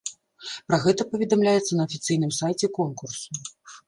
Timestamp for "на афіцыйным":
1.79-2.31